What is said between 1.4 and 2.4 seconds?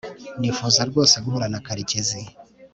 na karekezi